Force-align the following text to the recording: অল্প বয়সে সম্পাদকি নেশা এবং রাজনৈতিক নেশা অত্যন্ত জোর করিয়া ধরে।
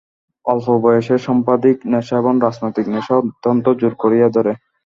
অল্প 0.45 0.67
বয়সে 0.83 1.15
সম্পাদকি 1.27 1.71
নেশা 1.91 2.15
এবং 2.17 2.33
রাজনৈতিক 2.45 2.85
নেশা 2.93 3.13
অত্যন্ত 3.21 3.65
জোর 3.79 3.93
করিয়া 4.03 4.27
ধরে। 4.35 4.51